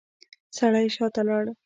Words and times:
سړی 0.57 0.87
شاته 0.95 1.21
لاړ. 1.27 1.45